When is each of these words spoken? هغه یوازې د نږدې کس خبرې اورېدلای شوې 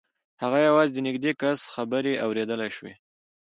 هغه 0.41 0.59
یوازې 0.67 0.91
د 0.93 0.99
نږدې 1.07 1.31
کس 1.41 1.59
خبرې 1.73 2.13
اورېدلای 2.25 2.69
شوې 2.77 2.93